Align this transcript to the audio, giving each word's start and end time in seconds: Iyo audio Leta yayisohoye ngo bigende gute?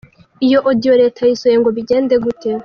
Iyo 0.45 0.59
audio 0.69 0.93
Leta 1.01 1.19
yayisohoye 1.23 1.57
ngo 1.59 1.69
bigende 1.77 2.15
gute? 2.23 2.51